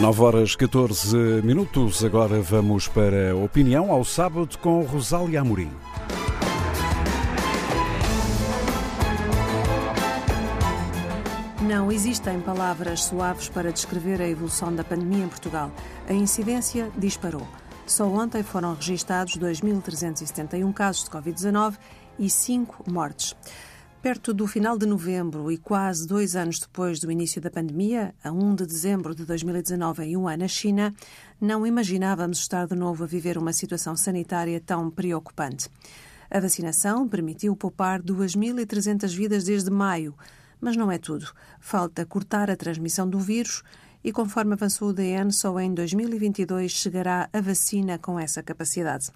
[0.00, 2.02] 9 horas 14 minutos.
[2.02, 5.70] Agora vamos para a opinião ao sábado com Rosália Amorim.
[11.60, 15.70] Não existem palavras suaves para descrever a evolução da pandemia em Portugal.
[16.08, 17.46] A incidência disparou.
[17.86, 21.74] Só ontem foram registados 2.371 casos de Covid-19
[22.18, 23.36] e 5 mortes.
[24.02, 28.32] Perto do final de novembro e quase dois anos depois do início da pandemia, a
[28.32, 30.94] 1 de dezembro de 2019, em Wuhan, na China,
[31.38, 35.68] não imaginávamos estar de novo a viver uma situação sanitária tão preocupante.
[36.30, 40.14] A vacinação permitiu poupar 2.300 vidas desde maio,
[40.58, 41.30] mas não é tudo.
[41.60, 43.62] Falta cortar a transmissão do vírus
[44.02, 49.10] e, conforme avançou o DN, só em 2022 chegará a vacina com essa capacidade.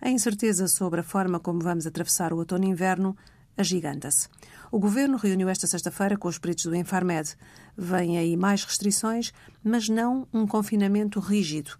[0.00, 3.16] A incerteza sobre a forma como vamos atravessar o outono e inverno
[3.56, 4.28] agiganta-se.
[4.70, 7.36] O governo reuniu esta sexta-feira com os peritos do Infarmed.
[7.76, 9.32] Vêm aí mais restrições,
[9.62, 11.72] mas não um confinamento rígido.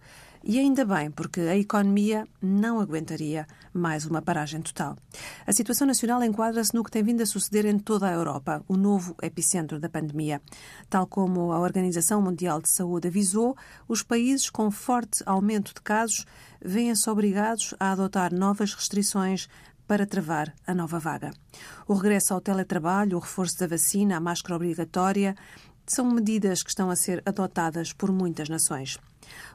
[0.48, 4.96] E ainda bem, porque a economia não aguentaria mais uma paragem total.
[5.44, 8.76] A situação nacional enquadra-se no que tem vindo a suceder em toda a Europa, o
[8.76, 10.40] novo epicentro da pandemia.
[10.88, 13.56] Tal como a Organização Mundial de Saúde avisou,
[13.88, 16.24] os países com forte aumento de casos
[16.64, 19.48] vêm-se obrigados a adotar novas restrições
[19.86, 21.30] para travar a nova vaga.
[21.86, 25.34] O regresso ao teletrabalho, o reforço da vacina, a máscara obrigatória,
[25.86, 28.98] são medidas que estão a ser adotadas por muitas nações.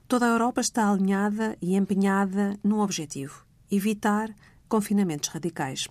[0.08, 4.34] Toda a Europa está alinhada e empenhada num objetivo: evitar
[4.68, 5.88] confinamentos radicais.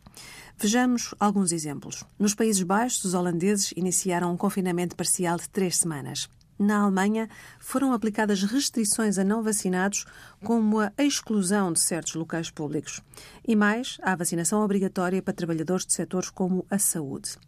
[0.57, 2.03] Vejamos alguns exemplos.
[2.19, 6.29] Nos Países Baixos, os holandeses iniciaram um confinamento parcial de três semanas.
[6.61, 7.27] Na Alemanha,
[7.59, 10.05] foram aplicadas restrições a não vacinados,
[10.45, 13.01] como a exclusão de certos locais públicos.
[13.49, 17.39] E mais, a vacinação obrigatória para trabalhadores de setores como a saúde.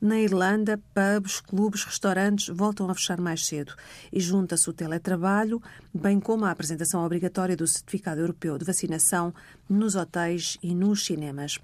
[0.00, 3.74] Na Irlanda, pubs, clubes, restaurantes voltam a fechar mais cedo
[4.12, 9.34] e junta-se o teletrabalho, bem como a apresentação obrigatória do Certificado Europeu de Vacinação
[9.68, 11.58] nos hotéis e nos cinemas.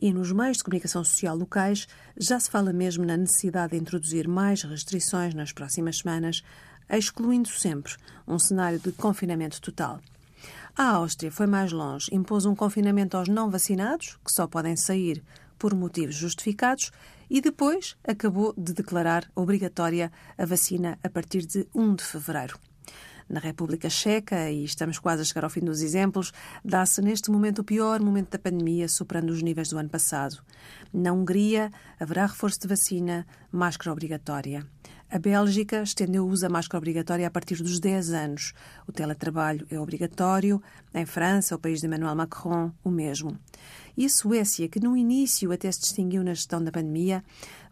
[0.00, 1.86] E nos meios de comunicação social locais
[2.16, 6.43] já se fala mesmo na necessidade de introduzir mais restrições nas próximas semanas,
[6.88, 7.94] excluindo sempre
[8.26, 10.00] um cenário de confinamento total.
[10.76, 15.22] A Áustria foi mais longe, impôs um confinamento aos não vacinados, que só podem sair
[15.58, 16.90] por motivos justificados,
[17.30, 22.58] e depois acabou de declarar obrigatória a vacina a partir de 1 de fevereiro.
[23.28, 27.60] Na República Checa, e estamos quase a chegar ao fim dos exemplos, dá-se neste momento
[27.60, 30.42] o pior momento da pandemia, superando os níveis do ano passado.
[30.92, 34.66] Na Hungria, haverá reforço de vacina, máscara obrigatória.
[35.14, 38.52] A Bélgica estendeu o uso da máscara obrigatória a partir dos 10 anos.
[38.84, 40.60] O teletrabalho é obrigatório.
[40.92, 43.38] Em França, o país de Emmanuel Macron, o mesmo.
[43.96, 47.22] E a Suécia, que no início até se distinguiu na gestão da pandemia,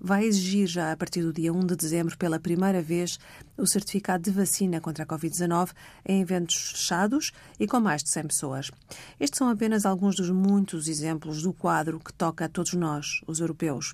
[0.00, 3.18] vai exigir já a partir do dia 1 de dezembro, pela primeira vez,
[3.58, 5.72] o certificado de vacina contra a Covid-19
[6.06, 8.70] em eventos fechados e com mais de 100 pessoas.
[9.18, 13.40] Estes são apenas alguns dos muitos exemplos do quadro que toca a todos nós, os
[13.40, 13.92] europeus.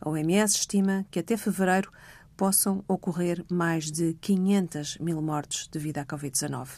[0.00, 1.90] A OMS estima que até fevereiro
[2.36, 6.68] possam ocorrer mais de 500 mil mortes devido à Covid-19.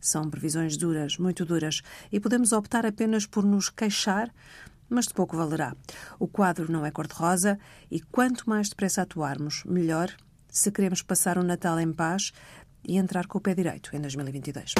[0.00, 4.32] São previsões duras, muito duras, e podemos optar apenas por nos queixar,
[4.88, 5.76] mas de pouco valerá.
[6.18, 7.58] O quadro não é cor-de-rosa
[7.90, 10.10] e quanto mais depressa atuarmos, melhor,
[10.48, 12.32] se queremos passar um Natal em paz
[12.86, 14.74] e entrar com o pé direito em 2022.